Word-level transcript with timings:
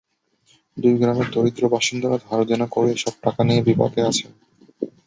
দুই 0.77 0.93
গ্রামের 0.97 1.27
দরিদ্র 1.33 1.63
বাসিন্দারা 1.73 2.17
ধারদেনা 2.25 2.67
করে 2.71 2.89
এসব 2.91 3.13
টাকা 3.23 3.41
দিয়ে 3.47 3.65
বিপাকে 3.67 3.99
পড়েছেন। 3.99 4.31